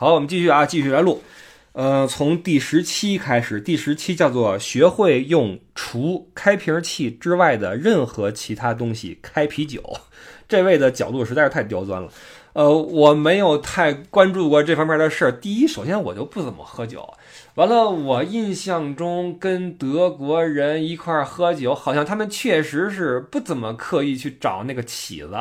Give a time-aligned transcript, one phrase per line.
[0.00, 1.20] 好，我们继续啊，继续来录。
[1.72, 9.82] 呃，从第十期开始，第十期叫做“学会用除开瓶器之外的任何其他东西开啤酒”。
[10.48, 12.08] 这位的角度实在是太刁钻了。
[12.52, 15.32] 呃，我没有太关注过这方面的事儿。
[15.32, 17.04] 第一，首先我就不怎么喝酒。
[17.56, 25.34] 完了，我印象中跟德国人一块儿喝酒，好像他们确实是不怎么刻意去找那个起子。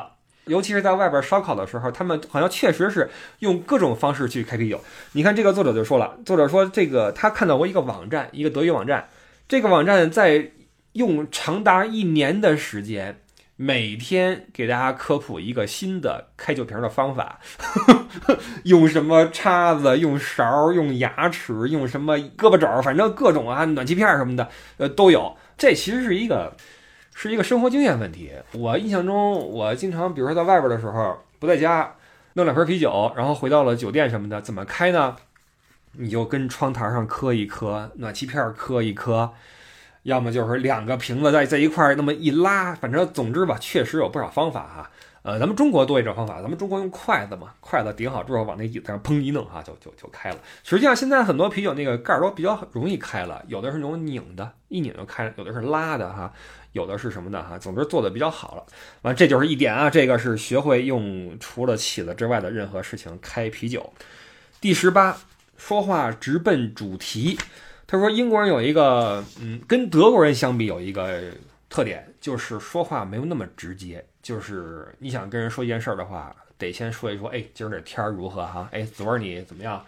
[0.48, 3.09] 尤其是在外边烧烤的时候，他们好像确实是
[3.39, 4.82] 用各种方式去开啤酒。
[5.11, 9.07] 你看这个作者就说了，作者说这个他看到过一个网站，一个德语网站，
[9.47, 10.52] 这个网站在
[10.93, 13.19] 用长达一年的时间，
[13.55, 17.39] 每天给大家科普一个新的开酒瓶的方法，
[18.64, 25.36] 用什么叉子，用勺，用牙齿，用什么胳膊肘，反正各种啊，暖气片什么的，呃，都有。
[25.57, 26.55] 这其实是一个。
[27.19, 28.31] 是一个生活经验问题。
[28.51, 31.95] 我印象中，我经常，比如说在外边的时候，不在家，
[32.33, 35.16] 弄两瓶啤酒，然后回到了酒店什么的，怎么开呢？
[35.93, 39.31] 你就跟窗台上磕一磕，暖气片磕一磕，
[40.03, 44.91] 要么就是两个瓶子在在一块儿那么一拉，反正总之吧，确实有不少方法哈。
[45.23, 50.37] 呃，咱们中国多一种方法，咱们中国用筷子嘛，筷子顶好之后往那椅子上砰一弄哈，就就就开了。
[50.63, 56.31] 实际上现在很多啤酒那个盖儿都比较容易开了，有的是那种拧的，一拧就开了；有的是拉的哈。
[56.73, 58.63] 有的是什么的哈，总之做的比较好了。
[59.01, 63.91] 完，这就是一点啊，这个是学会用除了起子之外的任何事情开啤酒。
[64.59, 65.17] 第十八，
[65.57, 67.37] 说话直奔主题。
[67.85, 71.21] 他说英国人有一个，嗯，跟德国人相比有一个
[71.69, 74.03] 特点，就是说话没有那么直接。
[74.21, 78.67] 就是你想跟人说一件事儿的话，得先说一说，哎，今儿这天儿如何哈？
[78.73, 79.85] 哎，昨儿你怎么样？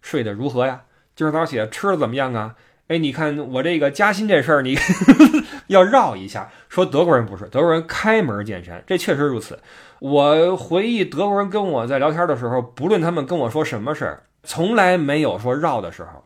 [0.00, 0.80] 睡得如何呀？
[1.14, 2.54] 今儿早起吃的怎么样啊？
[2.88, 4.74] 哎，你看我这个加薪这事儿，你
[5.72, 6.48] 要绕一下。
[6.68, 9.58] 说德国人不是，德国人开门见山，这确实如此。
[9.98, 16.24] 我回忆德国人跟我在聊天的时候，不论他们跟我说什么事儿，从来没有说绕的时候。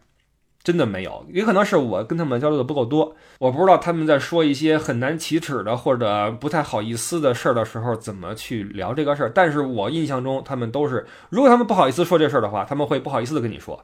[0.66, 9.30] 真的没有，也可能是我跟他们交流的不够多，我不知道他们在说一些很难启齿的或者不太好意思的事儿的时候怎么去聊这个事儿。
[9.32, 13.80] 但是我印象中他们都是，如果他们不好意思说这事儿的话，他们会不好意思的跟你说，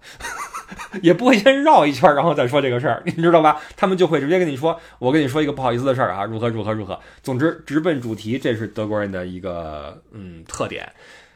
[1.02, 3.60] 也不会先绕一圈儿然后再说这个事儿，你知道吧？
[3.76, 6.98] 他们就会直接跟你说，我跟你说一个不好意思的事儿啊，如何如何如何。
[7.22, 10.92] 总之直奔主题，这是德国人的一个嗯特点。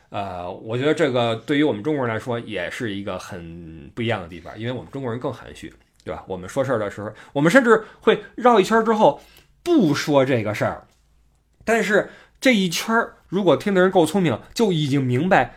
[0.09, 5.72] 呃，我觉得这个对于我们中国人来说也是一个很不一样的地方，因为我们中国人更含蓄，
[6.05, 6.25] 对吧？
[6.28, 9.21] 我们说事儿的时候，我们甚至会绕一圈之后
[9.62, 10.87] 不说这个事儿，
[11.65, 12.09] 但是
[12.41, 12.94] 这一圈
[13.28, 15.55] 如果听的人够聪明，就已经明白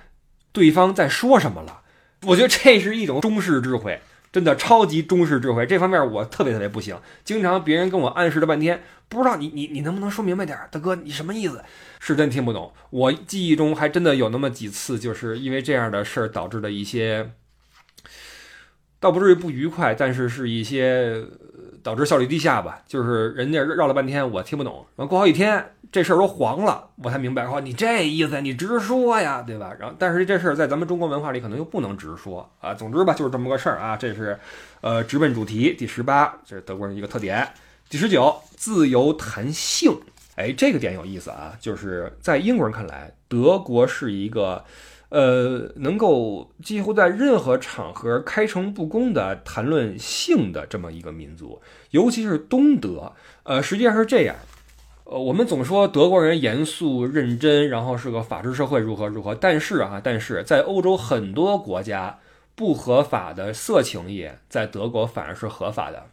[0.52, 1.82] 对方在说什么了。
[2.26, 4.02] 我觉得这是一种中式智慧。
[4.32, 7.00] 真的超级中式智慧，这方面我特别特别不行。
[7.24, 11.64] 经常别人跟我暗示了半天，不知道你你你能不能说明白点儿，大哥你什么意思？
[12.00, 12.72] 是真听不懂。
[12.92, 17.32] 我记忆中还真的有那么几次，就是因为这样的事儿导致的一些，
[19.00, 21.24] 倒不至于不愉快，但是是一些
[21.82, 22.82] 导致效率低下吧。
[22.88, 25.66] 就是人家绕了半天，我听不懂，完过好几天。
[25.92, 27.46] 这事儿都黄了，我才明白。
[27.46, 29.74] 哦，你这意思，你直说呀，对吧？
[29.80, 32.76] 然后，但是这事儿在咱们中国文化里可能又不能直说啊。
[32.76, 33.98] 总之吧，就是这么个事儿啊。
[33.98, 34.38] 这是，
[34.82, 35.74] 呃，直奔主题。
[35.74, 37.48] 第十八，这是德国人一个特点。
[37.90, 39.98] 第十九，自由谈性。
[40.36, 41.54] 哎，这个点有意思啊。
[41.60, 44.64] 就是在英国人看来，德国是一个，
[45.10, 51.60] 呃，能够几乎在任何场合开诚布公的谈论性的这么一个民族，
[51.92, 53.12] 尤其是东德。
[53.44, 54.36] 呃，实际上是这样。
[55.06, 59.34] 呃，我们总说德国人严肃认真，然后是个法治社会，如何如何。
[59.34, 62.20] 但是啊，但是在欧洲很多国家，
[62.54, 66.06] 不合法的色情业在德国反而是合法的。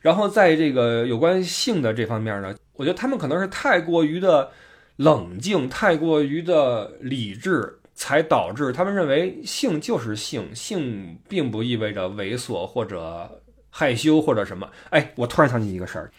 [0.00, 4.50] 然后在这个有关性的这方面呢，我觉得他们可能是太过于的
[4.96, 14.70] 冷静，太过于的理智，才导致他们认为性就是性，性并不意味着猥琐或者害羞或者什么。
[14.90, 16.10] 哎，我突然想起一个事儿。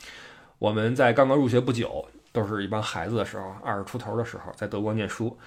[0.60, 5.38] 我们在刚刚入学不久，都是一帮孩子的时候，二十出头的时候，在德国念书，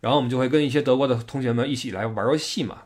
[0.00, 2.82] 然后我们就会跟一些德国的同学们一起来玩游戏嘛，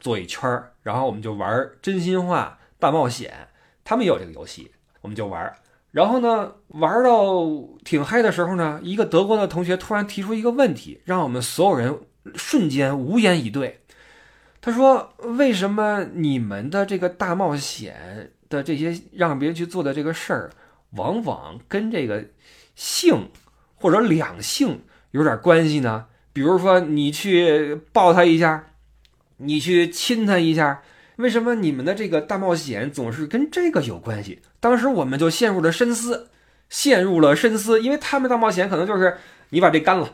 [0.00, 3.48] 坐一圈儿，然后我们就玩真心话大冒险，
[3.84, 4.72] 他们也有这个游戏，
[5.02, 5.54] 我们就玩。
[5.94, 7.46] 然后呢，玩到
[7.84, 11.96] 挺嗨的时候呢，一个德国的同学突然提出一个问题，让我们所有人
[12.34, 13.78] 瞬间无言以对。
[14.60, 20.50] 他说：“为什么你们的这个大冒险的这些让别人去做的这个事儿？”
[20.96, 22.24] 往往跟这个
[22.74, 23.28] 性
[23.76, 24.82] 或者两性
[25.12, 26.06] 有点关系呢。
[26.32, 28.64] 比如说，你去抱他一下，
[29.36, 30.82] 你去亲他一下，
[31.16, 34.42] 为什么你们的这个大冒险总是跟这个有关系？
[34.60, 36.28] 当时我们就陷入了深思，
[36.68, 39.16] 陷入了深思，因为他们大冒险可能就是
[39.50, 40.12] 你把这干了，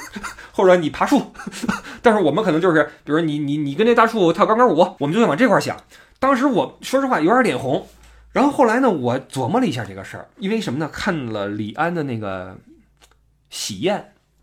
[0.52, 1.32] 或者你爬树，
[2.00, 5.76] 但是我们可能就是，比如你你你跟这大树跳钢管舞，我们就会往这块想。
[6.18, 7.86] 当时我说实话有点脸红，
[8.32, 10.88] 然后后来呢，我琢磨了一下这个事儿，因为什么呢？
[10.92, 12.52] 看了李安的那个
[13.50, 13.98] 《喜宴》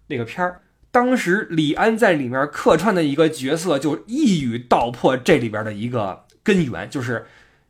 [0.07, 0.61] 那个片儿，
[0.95, 7.25] 当时李安在里面客串的一个角色就一语道破这里边的一个根源，就是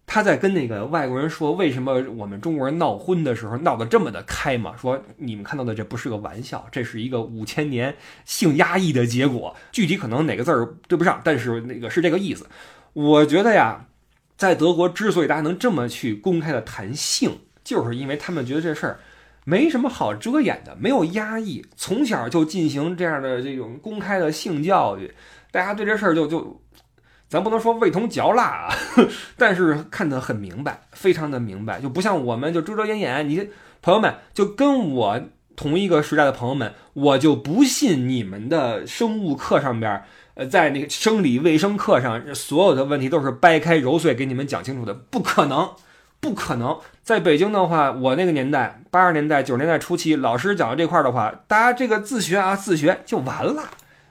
[0.06, 4.75] 他在跟那个外国人说，为什么我们中国人闹婚的时候闹得这么的开嘛？
[4.80, 7.95] 说你们看到的这不是个玩笑，这是一个五千年
[8.25, 9.56] 性压抑的结果。
[9.72, 12.45] 具体可能哪个字儿对不上，但是那个是这个意思。
[12.94, 13.88] 我觉得呀。
[14.38, 19.00] 在德国，之所以大家能这么去公开的谈性，就是因为他们觉得这事儿
[19.45, 25.13] 没什么好遮掩的，没有压抑，从小就进行这样的这种公开的性教育，
[25.51, 26.62] 大家对这事儿就就，
[27.30, 28.75] 咱不能说味同嚼蜡啊，
[29.38, 33.30] 但是看得很明白，非常的明白，就不像我们就遮遮掩掩。
[33.30, 33.50] 你
[33.81, 35.21] 朋友们就跟我
[35.56, 40.03] 同一个时代的朋友们，我就不信你们的生物课上边。
[40.33, 45.69] 呃，在那个生理卫生课上，所有的问题都是掰开揉碎给你们讲清楚的，不可能，
[46.25, 46.75] 不可能。
[47.04, 53.62] 在北京的话，我那个年代，八十年代、九十年代初期，老师讲到这块的话，大家这个自学啊，自学就完了，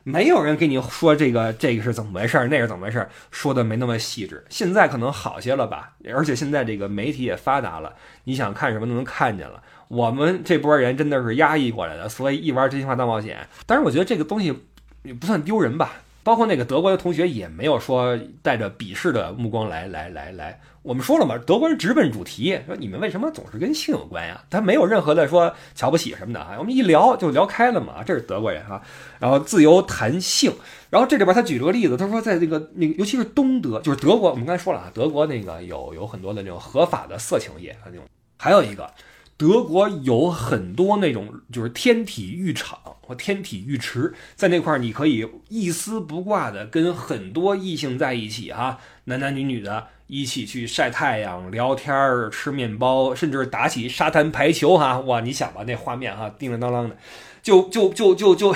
[0.05, 4.45] 没有人给你说这个这个是怎么回事儿，那是怎么回事儿，说的没那么细致。
[4.49, 9.61] 现在可能好些了吧，而且现在这个媒体也发达了，你想看什么都能看见了。
[9.89, 13.47] 我们这波人真的是压抑过来的，所以一玩真心话大冒险。
[13.67, 14.57] 但是我觉得这个东西
[15.03, 15.95] 也不算丢人吧。
[16.23, 24.45] 包括那个德国的同学也没有说带着鄙视的目光来来来来，我们说了嘛，德国人直奔主题，说你们为什么总是跟性有关呀？
[24.51, 28.83] 他没有任何的说瞧不起什么的啊，我们一聊就聊开了嘛，这是德国人啊。
[29.19, 30.53] 然后自由谈性，
[30.91, 38.05] 然后这里边他举了个例子，他说在这个那个尤其是东德，就是德国，我们刚才说了啊，德国那个有有很多的那种合法的色情业啊那种，
[38.37, 38.89] 还有一个。
[39.37, 56.97] 德国有很多那种就是天体浴场或天体浴池，在那块儿你可以一丝不挂的跟很多异性在一起哈，男男女女的一起去晒太阳、聊天儿、吃面包，甚至打起沙滩排球哈，哇，你想吧，那画面哈，叮叮当当的，
[57.43, 58.55] 就就就就就，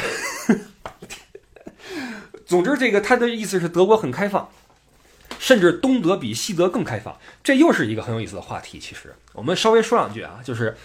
[2.47, 4.49] 总之这个他的意思是德国很开放。
[5.39, 8.79] 甚至东德比西德更开放，这又是一个很有意思的话题。
[8.79, 10.77] 其实我们稍微说两句啊，就是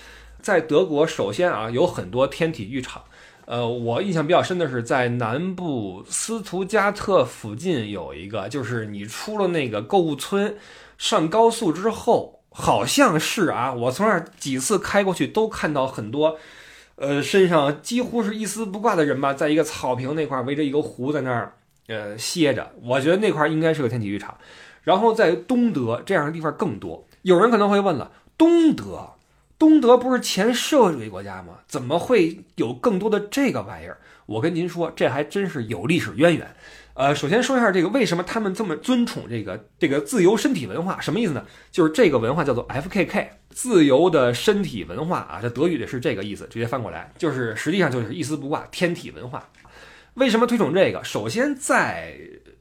[0.42, 3.04] 在德国，首先啊有很多天体浴场。
[3.46, 10.56] 呃，我印象比较深的是在南部斯图加特附近有一个，就是你出了那个购物村，
[10.98, 16.38] 上高速之后，好像是啊，我从那儿几次开过去都看到很多，
[16.96, 21.54] 呃，身上几乎是一丝不挂的人吧，在一个草坪那块围着一个湖在那儿。
[21.88, 24.38] 呃，歇着，我觉得那块儿应该是个天体浴场。
[24.84, 27.08] 然后在东德这样的地方更多。
[27.22, 29.12] 有人可能会问了，东德，
[29.58, 31.60] 东德不是前社会主义国家吗？
[31.68, 33.98] 怎么会有更多的这个玩意儿？
[34.26, 36.54] 我跟您说，这还真是有历史渊源。
[36.96, 41.00] 呃，首先说一下这个，为什么他们这么尊崇这个这个自由身体文化？
[41.00, 41.46] 什么意思呢？
[41.72, 49.50] 就是这个文化叫做 F.K.K，自由的身体文化啊，这德语的是这个意思，直接翻过来就是实际上就是一丝不挂天体文化。
[50.16, 51.04] 为什么推崇这个？
[51.04, 52.16] 首先，在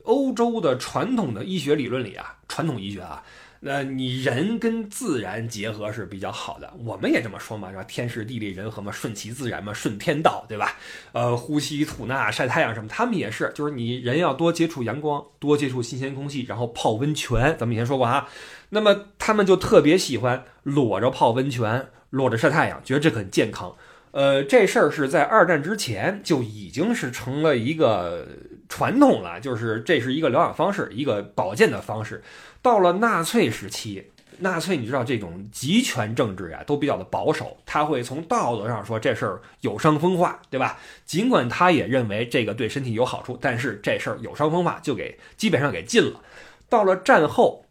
[0.04, 3.22] 欧洲的传统的医学理论里啊，传统医学啊，
[3.60, 6.72] 那你人跟自然结合是比较好的。
[6.82, 7.84] 我们也这么说嘛，是吧？
[7.84, 10.78] 天时地利人和嘛，顺其自然嘛，顺天道，对吧？
[11.12, 17.54] 呃，呼吸吐纳、晒太阳什么，他们也是，就是你人要多接触阳光，多接触新鲜空气，然后泡温泉。
[17.58, 18.28] 咱们以前说过哈，
[18.70, 23.76] 那么他们就特别喜欢裸着泡温泉，裸着晒太阳，觉得这很健康。
[24.12, 28.28] 呃，这事儿是在二战之前就已经是成了一个
[28.68, 32.22] 传统了，就是这是一个疗养方式，一个保健的方式。
[32.60, 40.78] 到了纳粹时期，纳粹你知道这种极权政治呀，都比较的保守，他会从道德上说这事儿有伤风化，对吧？
[41.06, 46.20] 尽管他也认为这个对身体有好处，但是这事儿有伤风化，就给基本上给禁了。
[46.68, 47.64] 到了战后。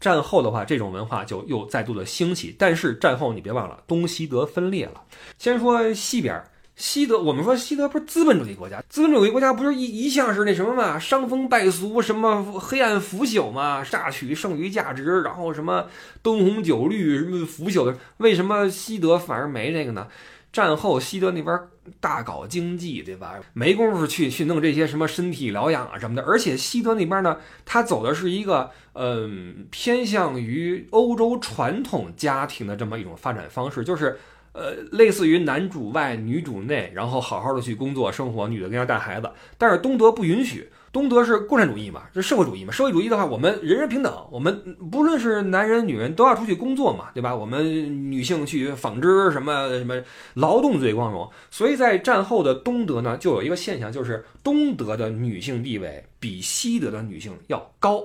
[0.00, 2.54] 战后的话，这种文化就又再度的兴起。
[2.58, 5.02] 但是战后你别忘了，东西德分裂了。
[5.38, 6.42] 先说西边，
[6.76, 15.86] 西德，我们说西德不是资本主义国家，资本主义国家不是一 一向是那什么嘛，伤风败俗，什么黑暗腐朽嘛，榨取剩余价值，然后什么
[16.22, 17.98] 灯红酒绿，什么腐朽的。
[18.18, 20.06] 为什么西德反而没这个呢？
[20.58, 21.56] 战后西德那边
[22.00, 23.36] 大搞经济，对吧？
[23.52, 26.22] 没工夫去去弄这些什么身体疗养啊什么的。
[26.24, 34.18] 而且西德那边呢，他走的是一个嗯偏向于欧洲传统家庭的这么一种发展方式，就是
[34.52, 39.30] 呃类似于男主外女主内，然后好好的去工作生活，女的跟家带孩子。
[39.56, 42.72] 但是东德不允许，东德是共产主义嘛，是社会主义嘛。
[42.72, 47.34] 社会主义的话，我们人人平等，我们不论是男人女人都要出去工作嘛，对吧？
[47.34, 49.94] 我们女性去纺织什么什么，
[50.34, 51.28] 劳动最光荣。
[51.50, 58.02] 所以在战后的东德呢，就有一个现象，就是东德的女性地位比西德的女性要高。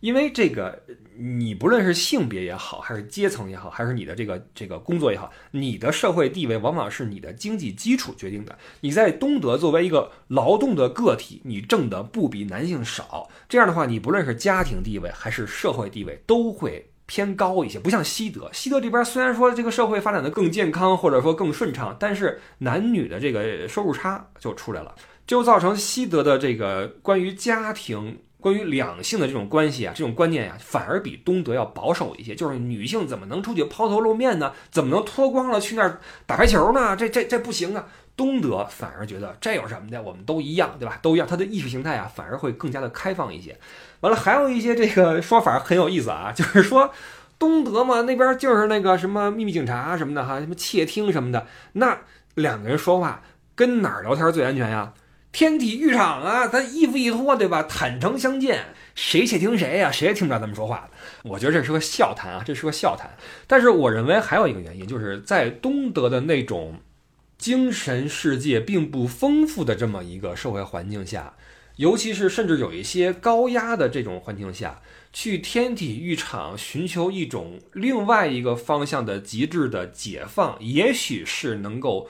[0.00, 0.78] 因为这个，
[1.18, 8.56] 你不论是性别也好，还是阶层也好，还是你的这个这个工作也好，你的社会地位往往是你的经济基础决定的。
[8.80, 17.80] 你在东德作为一个劳动的个体，你挣的不比男性少，这样的话，你不论是家庭地位还是社会地位都会偏高一些。
[17.80, 24.94] 不像西德，西德这边虽然说这个社会发展的更健康，或者说更顺畅，但是男女的这个收入差就出来了，
[25.26, 28.18] 就造成西德的这个关于家庭。
[28.46, 32.32] 关于两性的这种关系啊，这种观念呀，反而比东德要保守一些。
[32.32, 34.52] 就是女性怎么能出去抛头露面呢？
[34.70, 36.94] 怎么能脱光了去那儿打排球呢？
[36.94, 37.88] 这这这不行啊！
[38.16, 40.00] 东德反而觉得这有什么的？
[40.00, 40.96] 我们都一样，对吧？
[41.02, 41.26] 都一样。
[41.26, 43.58] 他的意识形态啊，反而会更加的开放一些。
[44.02, 46.92] 完了，还有一些这个说法很有意思啊， 就是说
[47.40, 51.48] 东德嘛，那边就是那个什么秘密警察什么的哈，什么窃听什么的。
[51.72, 51.98] 那
[52.36, 53.22] 两个人说话
[53.56, 54.92] 跟哪儿聊天最安全呀？
[55.36, 57.62] 天体浴场啊，咱衣服一脱，对吧？
[57.64, 59.92] 坦诚相见，谁窃听谁呀？
[59.92, 60.96] 谁也听不着咱们说话的。
[61.24, 63.10] 我觉得这是个笑谈啊，这是个笑谈。
[63.46, 66.80] 但是我认为还有一个原因，就是在东德的那种
[67.36, 71.34] 精神世界并不丰富的这么一个社会环境下，
[71.76, 74.80] 尤其是甚至有一些高压的这种环境下，
[75.12, 82.08] 去天体浴场寻求一种另外一个方向的极致的解放，也许是能够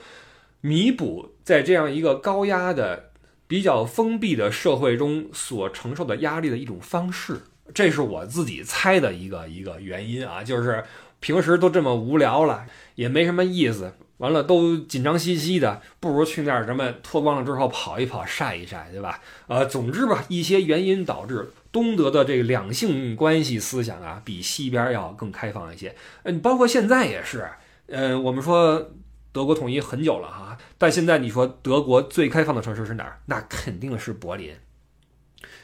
[0.61, 3.06] 弥补在这样一个高压的。
[3.47, 7.41] 比较封闭的社会中所承受的压力的一种方式，
[7.73, 10.83] 这是我自己猜的一个一个原因啊，就是
[11.19, 19.21] 平时都这么无聊了，也没什么意思，完了都紧张兮兮的，不如去那儿，什么脱光了之后跑一跑，晒一晒，对吧？
[19.47, 25.95] 呃，总之吧，一些原因导致东德的这个两性关系思想啊，比西边要更开放一些。
[26.23, 27.47] 嗯，包括现在也是，
[27.87, 28.91] 嗯，我们说。
[29.37, 33.19] 德国统一很久了哈，但现在你说德国最开放的城市是哪儿？
[33.27, 34.55] 那肯定是柏林，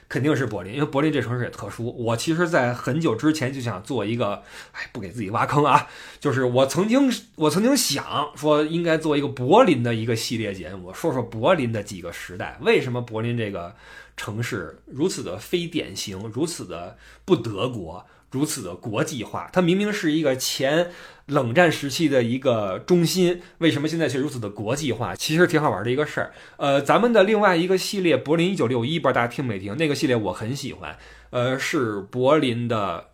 [0.07, 1.91] 肯定是柏林，因为柏林这城市也特殊。
[1.97, 5.87] 我其实，在很久之前就想做一个，哎，不给自己挖坑啊，
[6.19, 13.75] 就是我曾经，我曾经想说，应该做一个柏林的一个系列节目，说说柏林的几个时代，为什么柏林这个
[14.15, 18.05] 城市如此的非典型，如此的不德国。
[18.33, 20.89] 如此的国际化，它明明是一个前
[21.27, 25.15] 冷战时期的一个中心，为什么现在却如此的国际化？
[25.15, 26.33] 其实挺好玩的一个事儿。
[26.57, 29.77] 呃，咱们的另外一个系列《柏林一九六一》，不知道大家听没听？
[29.77, 30.97] 那个系列我很喜欢，
[31.29, 33.12] 呃，是柏林的。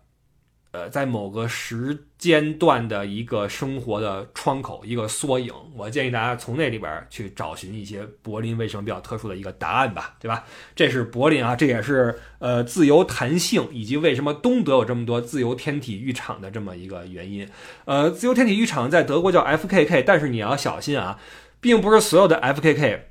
[0.72, 10.44] 呃，在某个时间段的一个生活的窗口，一个缩影，我建议大家从那里边去找寻一些柏林为什么比较特殊的一个答案吧，对吧？
[10.76, 17.48] 这是柏林啊，这也是呃自由弹性以及为什么东德有这么多自由天体浴场的这么一个原因。
[17.86, 21.18] 呃，自由天体浴场在德国叫 FKK，但是你要小心啊，
[21.60, 23.09] 并不是所有的 FKK。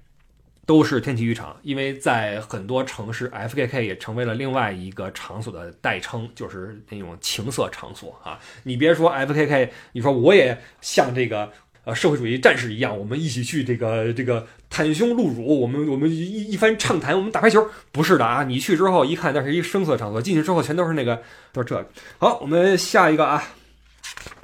[0.69, 8.37] 都是天体浴场，因为在很多城市，F.K.K 也成为了另外一个场所的代称，就是那种情色场所啊。
[8.61, 11.51] 你别说 F.K.K，你说我也像这个
[11.85, 18.43] 呃社会主义战士一样，我们一起去这个这个袒胸露乳，我们我们一一番畅谈，我们打排球，不是的啊。
[18.43, 21.19] 你去之后一看，那是一声色场所，进去之后全都是那个
[21.51, 21.83] 都是这。
[22.19, 23.43] 好，我们下一个啊，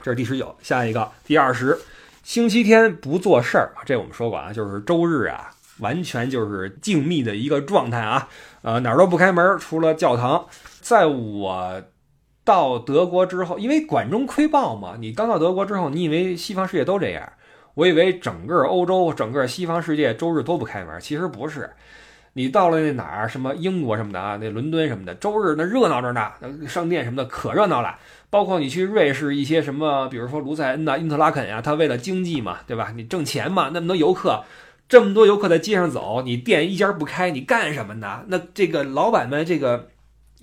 [0.01, 1.77] 这是第十九，下一个第二十，
[2.23, 5.51] 星期天不做事儿这我们说过啊，就是周日啊。
[5.79, 8.27] 完全就是静谧的一个状态啊，
[8.61, 10.45] 呃，哪儿都不开门，除了教堂。
[10.81, 11.81] 在我
[12.43, 17.27] 到德国之后，因为管中窥豹嘛，你刚到德国之后，你以为西方世界都这样？
[17.73, 21.69] 我以为整个欧洲、整个西方世界周日都不开门，其实不是。
[22.37, 26.31] 你到了那哪儿，什么英国什么的啊，那伦敦什么的，周日那热闹着呢，
[26.67, 27.97] 商店什么的可热闹了。
[28.29, 32.91] 包括你去瑞士一些什么，比如说卢塞恩呐、因特拉肯呀，他为了经济嘛，对吧？
[32.95, 34.43] 你挣钱嘛，那么多游客。
[34.87, 38.23] 这么多游客在街上走，你店一家不开，你干什么呢？
[38.27, 39.89] 那这个老板们，这个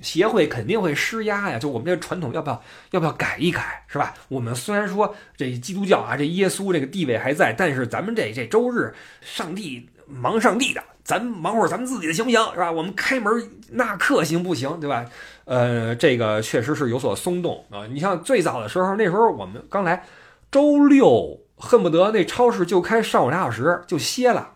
[0.00, 1.60] 协会肯定会施压呀。
[1.60, 4.12] 就我们这传统，要不要要不要改一改，是吧？
[4.28, 12.40] 我们虽然说这基督教啊，这耶稣这个地位还在，但是咱们这这周日，上帝忙上帝的，咱忙会儿咱们自己的行不行？
[12.52, 12.72] 是吧？
[12.72, 13.32] 我们开门
[13.70, 14.80] 纳客行不行？
[14.80, 15.06] 对吧？
[15.44, 17.86] 呃，这个确实是有所松动啊。
[17.86, 20.04] 你像最早的时候，那时候我们刚来，
[20.50, 21.38] 周六。
[21.64, 24.54] 恨不得那超市就开上午俩小时就歇了，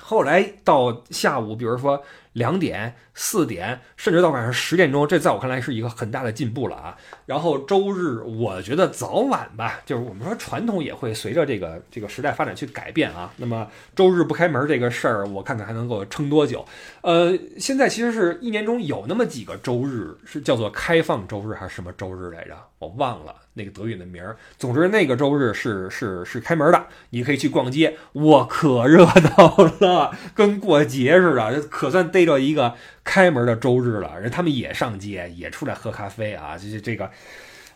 [0.00, 6.96] 后来到下午，比如说两点、四点，甚至到晚上十点钟，这在我看来是一个很大的进步了啊。
[7.26, 13.32] 然后周日，我觉得早晚吧，就是我们说传统也会随着这个这个时代发展去改变啊。
[13.36, 16.64] 那么周日不开门这个事儿，我看看还能够撑多久？
[17.00, 22.56] 呃，现在其实是一年中有那么几个周日是叫做开放周日还是什么周日来着？
[22.80, 24.36] 我忘了那个德语的名儿。
[24.58, 34.18] 总之那个周日是是是开门的，你可以去逛街，我可热闹了，跟过节似的，可算逮着一个开门的周日了。
[34.18, 37.10] 人他们也上街，也出来喝咖啡啊，这这个，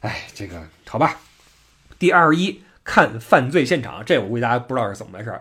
[0.01, 1.21] 哎，这个好吧。
[1.99, 5.39] 第二十一，看犯罪现场，这我估计大家不知道是怎么回事。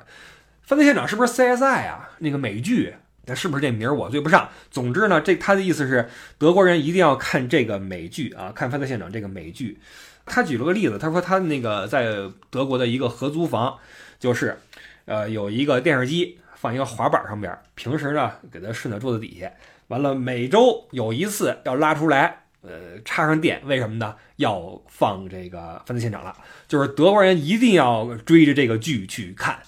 [0.63, 2.09] 犯罪现场是不是 CSI 啊？
[2.19, 2.95] 那个美剧？
[3.25, 4.49] 那是不是这名儿我对不上？
[4.69, 9.79] 总之呢，这他的意思是德国人一定要看这个美剧啊，看犯罪现场这个美剧。
[10.25, 12.07] 他举了个例子，他说他那个在
[12.49, 13.77] 德国的一个合租房，
[14.19, 14.57] 就是
[15.05, 19.51] 呃有一个电视机放一个滑板上边，平时呢给他顺在桌子底下，
[19.87, 24.15] 完了每周有一次要拉出来，呃插上电，为什么呢？
[24.37, 26.35] 要放这个犯罪现场了，
[26.67, 29.59] 就是德国人一定要追着这个剧去看。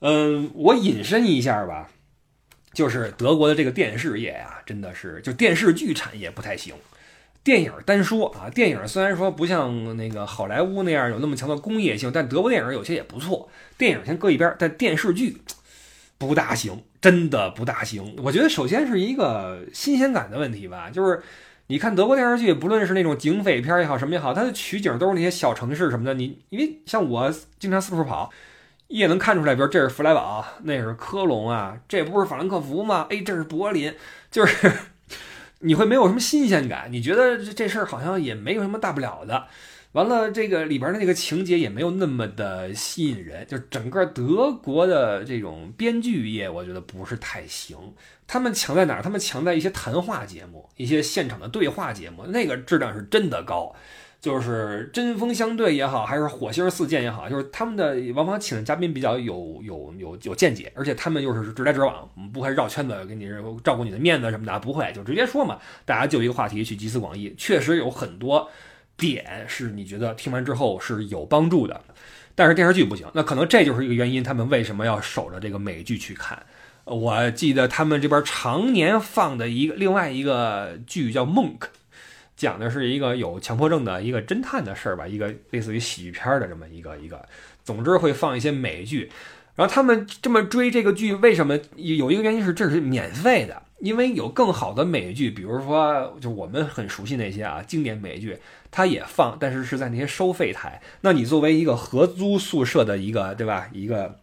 [0.00, 1.88] 嗯，我引申一下吧。
[2.72, 6.74] 就是德国的这个电视业呀，真的是就电视剧产业不太行。
[7.44, 13.48] 电影单说啊，电影虽然说不像那个好莱坞那样有那么强的工业性，但德国电影有些也不错。
[13.76, 15.38] 电影先搁一边，但电视剧
[16.18, 18.14] 不大行，真的不大行。
[18.22, 21.20] 我觉得首先是一个新鲜感的问题吧，就是
[21.66, 26.14] 你看德国电视剧，不论是那种警匪片也好，什么也好，它的取景都是那些小城市什么的。
[26.14, 28.30] 你因为像我经常四处跑。
[28.92, 33.06] 也能看出来，比如这是弗莱堡，那是科隆啊，这不是法兰克福吗？
[33.08, 33.94] 哎，这是柏林，
[34.30, 34.70] 就是
[35.60, 39.46] 你会没有什么新鲜感，你觉得这这事儿好像也没有什么大不了的。
[39.92, 47.76] 完了，这个里边的那个情节也没有那么的吸引人，就整个德国的这种编剧业，我觉得不是太行。
[48.26, 49.02] 他们强在哪儿？
[49.02, 53.74] 他们强在一些谈话节目，一些现场的对话节目，那个质量是真的高。
[54.22, 63.28] 就是针锋相对也好，还是火星四溅也好，就是他们的往往请的嘉宾比较有有有有见解，而且他们又是直来直往，不会绕圈子给你
[63.64, 68.48] 照顾你的面子什么的，不会就直接说嘛，大家就一个话题去集思广益，确实有很多
[68.96, 71.80] 点是你觉得听完之后是有帮助的，
[72.36, 76.40] 但是电视剧不行，那可能这就是一个原因，他们为什么要守着这个美剧去看？
[76.84, 81.58] 我记得他们这边常年放的一个另外一个剧叫《Monk》。
[82.42, 87.24] 讲的是一个有强迫症的一个侦探的事儿吧，一个类似于喜剧片的这么一个一个，
[87.62, 89.12] 总之会放一些美剧。
[89.54, 93.62] 然后他们这么追这个剧，为什么有一个原因是这是免费的？
[93.78, 98.36] 因为有更好的美剧，比如说就我们很熟悉那些啊经典美剧，
[98.72, 100.82] 它也放，但是是在那些收费台。
[101.02, 104.18] 那你作为一个合租宿舍的一个对吧，一个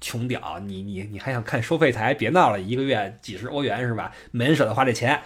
[0.00, 2.14] 穷屌，你你你还想看收费台？
[2.14, 4.10] 别闹了，一个月几十欧元是吧？
[4.30, 5.20] 没人舍得花这钱。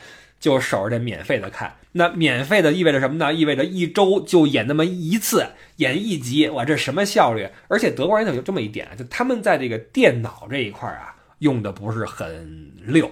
[0.47, 3.35] 就守着这免费的看，那免费的意味着什么呢？
[3.35, 5.45] 意味着一周就演那么一次，
[5.79, 7.49] 演一集，哇，这什么效率？
[7.67, 13.11] 而且德国人有这么一点，就他们在这个电脑这一块啊，用的不是很溜。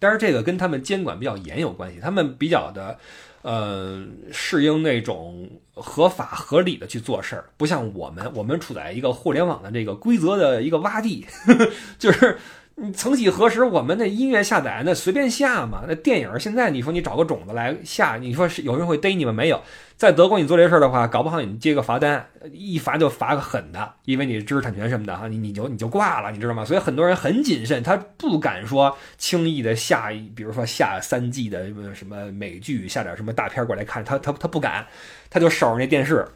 [0.00, 2.98] 但是这个跟他们监管比较严有关系，他们比较的，
[3.42, 11.24] 呃，适应那种合法合理的去做事儿，不像我们，我们处在一个互联网的这个规则的一个洼地，
[11.96, 12.36] 就是。
[12.76, 15.84] 你曾几何时，我们的音乐下载那随便下嘛？
[15.86, 19.62] 那电影现在你说你找个种子来下，你说是有人会逮你们没有？
[19.96, 26.64] 在德国你做这事儿的话，搞不好你接个罚单，一罚就罚个狠的，因为你知识产权什么的哈，你你就你就挂了，你知道吗？
[26.64, 34.84] 所以很多人很谨慎，他不敢说轻易的下，比如说下三季的什么美剧，下点什么大片过来看，他他他不敢，
[35.30, 36.26] 他就守着那电视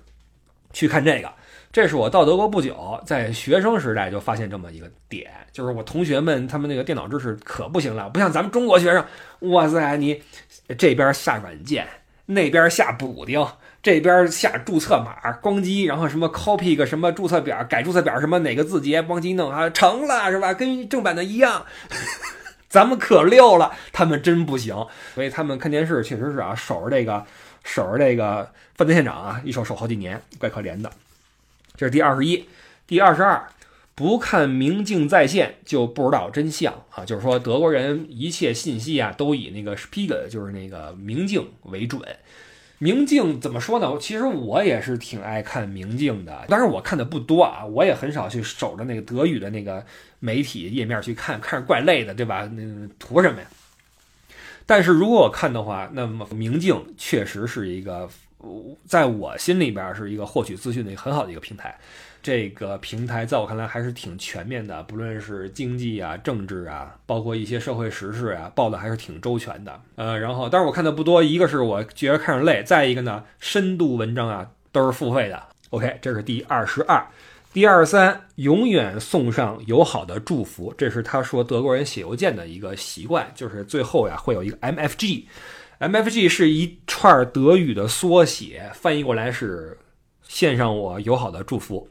[0.73, 1.29] 去看这个。
[1.71, 9.05] 这是我到德国不久，在学生时代就发现这么一个点，就是我同学们他们那个电脑知识可不行了，不像咱们中国学生，
[9.51, 10.23] 哇塞，你
[10.79, 11.87] 这边下软件，
[12.27, 13.47] 那边下补丁，
[13.83, 20.55] 这边下注册码，咣叽，然后什么 copy 个什么注册表，改注册表，什么哪个字节，咣叽弄啊，成了是吧？
[20.55, 21.67] 跟正版的一样，
[22.71, 24.75] 咱们可溜了，他们真不行，
[25.15, 27.25] 所以他们看电视确实是啊，守着这个，
[27.63, 30.91] 守着这个犯罪现场啊，一守守好几年，怪可怜的。
[31.79, 32.45] 这是第二十一，
[32.89, 33.47] 第二十二，
[33.95, 37.05] 不看明镜在线就不知道真相啊！
[37.05, 42.03] 就是说德国人一切信息啊都以那个 Spiegel，就是那个明镜为准。
[42.79, 43.97] 明镜怎么说呢？
[44.01, 49.87] 其实我也是挺爱看明镜的，当然我看的不多啊，我也很少去守着那个德语的那个
[50.19, 52.51] 媒体页面去看，看着怪累的，对吧？
[52.53, 53.47] 那图什么呀？
[54.67, 58.11] 但是如果我看的话，那么明镜确实是一个。
[58.39, 61.77] 我在我心里边是一个获取资讯的一个很好的一个平台，
[62.23, 69.81] 这个平台在我看来还是挺全面的，不论是经济啊、政治啊，包括一些社会时事啊，报的还是挺周全的。
[69.97, 75.43] 呃，然后，但是我看的不多，一个是我觉得看着累，再一个呢，深度文章啊都是付费的。
[75.71, 77.05] OK，这是第二十二，
[77.53, 85.25] 第二十三，永远送上友好的祝福，这是他说德国人写邮件的一个习惯，就是最后呀会有一个 MFG
[85.81, 89.79] MFG 是一串德语的缩写，翻译过来是
[90.27, 91.89] 献上我友好的祝福。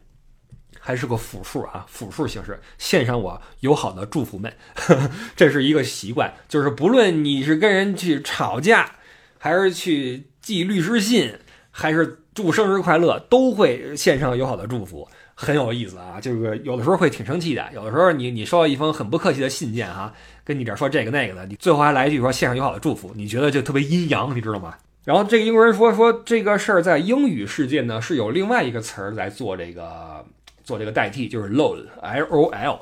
[0.79, 4.53] 还是个复数啊，复数形式，献上我友好的祝福们，
[5.35, 8.89] 这是一个习惯，就是不论你是跟人去吵架，
[9.37, 11.33] 还是去寄律师信，
[11.71, 16.21] 还是祝生日快乐，都会献上友好的祝福，很有意思啊。
[16.21, 20.13] 就是有的时候会挺生气的，有的时候你你收到一封很不客气的信件哈，
[20.47, 24.77] 跟你这说这个那个的，你最后还来一句说献上友好的祝福，你觉得就特别阴阳，你知道吗？
[25.03, 30.25] 然后这个英国人说说这个事儿在英语世界呢是有另外一个词儿来做这个。
[30.63, 32.79] 做这个代替就是 lol，l o l，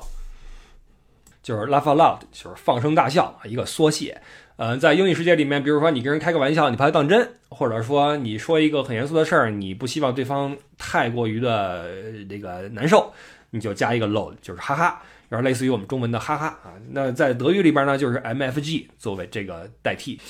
[1.40, 4.20] 就是 laugh aloud，就是放声大笑一个缩写。
[4.56, 11.88] 呃，在英语世界里面，比如说你跟人开个玩笑，你怕他当真，或者说你说一个很严肃的事儿，你不希望对方太过于的
[12.28, 13.12] 这个难受，
[13.50, 16.74] 你就加一个 lol，就是哈哈，然后类似于我们中文的哈哈啊。
[16.90, 20.20] 那在德语里边呢，就是 mfg 作为这个代替。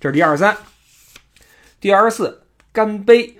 [0.00, 0.56] 这是第二三，
[1.80, 3.36] 第二十四，干杯。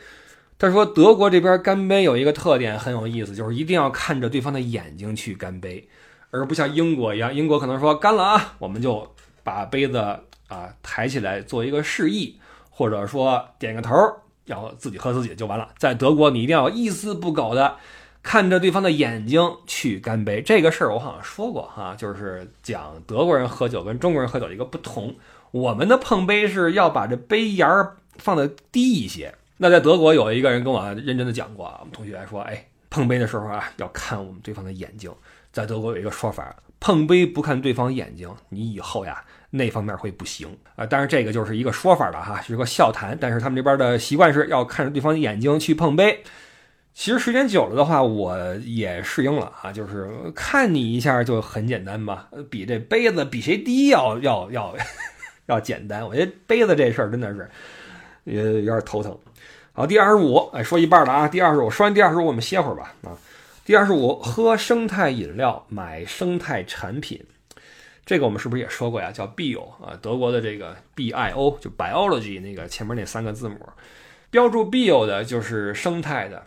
[0.59, 5.89] 他说：“德国这边干杯有一个特点很有意思，就是一定要看着对方的眼睛去干杯，
[6.31, 9.13] 而不像英国一样，英国可能说干了啊，我们就
[9.43, 9.99] 把杯子
[10.47, 12.39] 啊抬起来做一个示意，
[12.71, 13.93] 或者说点个头，
[14.45, 15.69] 然后自己喝自己就完了。
[15.79, 17.77] 在德国，你一定要一丝不苟的
[18.23, 20.41] 看着对方的眼睛去干杯。
[20.41, 25.15] 这个事儿我好像说过哈，就是讲德国人喝酒跟中国人喝酒的一个不同，
[25.51, 35.09] 我们的碰杯是要把这杯沿儿放的低一些。”那在德国有一个人跟我认真的讲过，我们同学说，哎，碰杯的时候啊，要看我们对方的眼睛。
[35.53, 40.87] 在德国有一个说法，碰杯不看对方眼睛，你以后呀那方面会不行啊。
[40.87, 43.17] 但是这个就是一个说法了哈，是个笑谈。
[43.21, 46.25] 但是他们这边的习惯是要看着对方的眼睛去碰杯。
[46.95, 54.75] 其实时间久了的话，我也适应了啊，就是看你一下就很简单吧，比这杯子比谁低要要要
[55.47, 56.07] 要简单。
[56.07, 57.51] 我觉得杯子这事儿真的是
[58.25, 59.19] 也有点头疼。
[59.73, 61.27] 好，第二十五，哎，说一半了啊。
[61.27, 62.95] 第二十五，说完第二十五，我们歇会儿吧。
[63.05, 63.17] 啊，
[63.65, 67.25] 第二十五，喝生态饮料，买生态产品，
[68.05, 69.11] 这个我们是不是也说过呀？
[69.11, 73.59] 叫 bio 啊，德国的这个 bio 就 biology 那个前面那三个字母，
[74.31, 76.45] 标注 bio 的就是生态的，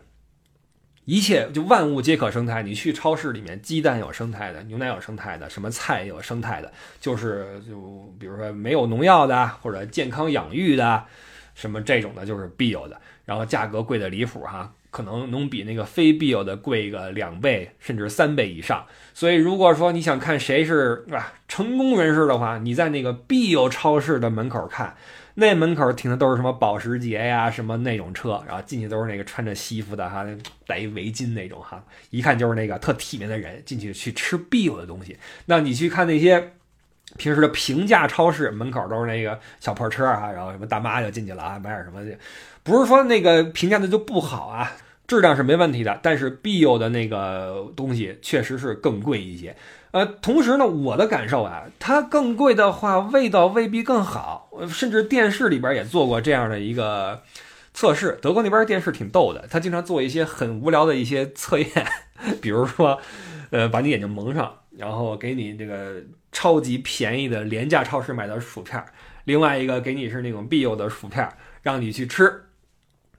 [1.05, 2.61] 一切就万物皆可生态。
[2.61, 11.05] 你去超市里面，鸡蛋有生态的，牛奶有生态的，什么菜有生态的，就是就比如说没有农药的或者健康养育的。
[11.53, 18.85] 什么这种的，就是必有的，然后价格贵的离谱哈，可能能比那个非必有的贵一个两倍甚至三倍以上。
[19.13, 24.97] 所以如果说你想看谁是啊成功人士的话，你在那个必有超市的门口看，
[25.35, 30.25] 那门口停的都是什么保时捷呀，什么那种车，然后进去都是那个穿着西服的哈，
[30.67, 35.17] 带一围巾那种哈，一看就是那个特体面的人进去去吃必有的东西。
[35.45, 36.51] 那你去看那些。
[37.17, 42.17] 平时的平价超市门口都是那个小破车啊，然后什么大妈就进去了啊，买点什么去。
[42.63, 44.71] 不是说那个平价的就不好啊，
[45.07, 49.55] 质量是没问题的，但是必有的那个东西确实是更贵一些。
[49.91, 54.49] 呃，同时呢，我的感受啊，它更贵的话，味道未必更好。
[54.67, 57.21] 甚至电视里边也做过这样的一个
[57.73, 61.69] 测试，德国那边电视挺逗的，他经常做一些很无聊的一些测验，
[62.41, 62.99] 比如说，
[63.51, 64.59] 呃，把你眼睛蒙上。
[64.77, 68.83] 然后给你这个超级便宜的廉价超市买的薯片，
[69.23, 71.25] 另外一个给你是那种必有的薯片，
[71.61, 72.41] 让你去吃。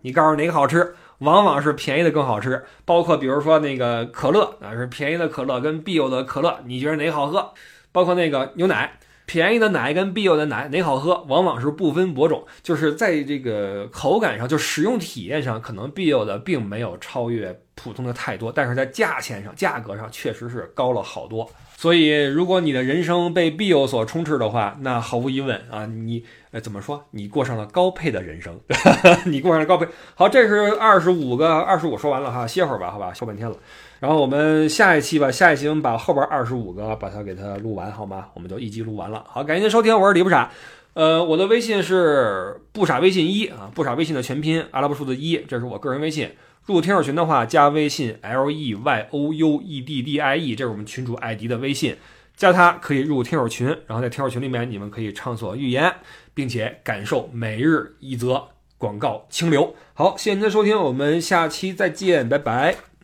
[0.02, 2.64] 你告诉哪个好吃，往往是便宜的更好吃。
[2.84, 7.52] 包括比如说那个可乐啊，是便宜的可乐跟必有的可乐，你觉得哪个好喝？
[7.92, 11.24] 包括那个牛奶，便宜的奶跟必有的奶哪好喝？
[11.28, 17.60] 往往是不分伯仲，就是在这个口感上，就使用体验上，可能必有的并没有超越。
[17.78, 21.46] 普通的太多，但是在价钱上、价格上确实是高了好多。
[21.76, 27.04] 所以，如果你的人生被必有所充斥的话，那毫无疑问啊，你呃怎么说？
[27.10, 28.58] 你过上了高配的人生，
[29.26, 29.86] 你过上了高配。
[30.14, 33.54] 好，这是二十五个，二十五说完了哈，歇会儿吧，好吧，说半天了。
[33.98, 38.28] 然后我们下一期吧，下一期我们把后边二十五个把它给它录完，好吗？
[38.34, 39.24] 我们就一集录完了。
[39.26, 40.50] 好，感谢您收听，我是李不傻。
[40.94, 46.30] 呃，我的微信是不傻微信一啊，不傻微信的全拼阿拉伯数字一，这是我个人微信。
[46.64, 51.96] 入听友群的话，加微信 l e y o u e d d i e，这是我们群主艾迪的微信，
[52.34, 55.92] 加他可以入听友群，然后在听友群里面，你们可以畅所欲言，
[56.34, 58.42] 并且感受每日一则
[58.78, 59.74] 广告清流。
[59.94, 62.95] 好，谢谢您的收听，我们下期再见，拜拜。